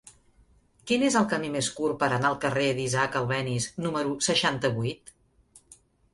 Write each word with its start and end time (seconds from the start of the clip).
Quin 0.91 1.03
és 1.09 1.17
el 1.19 1.27
camí 1.33 1.51
més 1.55 1.69
curt 1.79 1.99
per 2.05 2.09
anar 2.15 2.31
al 2.31 2.39
carrer 2.47 2.65
d'Isaac 2.81 3.19
Albéniz 3.21 3.69
número 3.87 4.17
seixanta-vuit? 4.31 5.15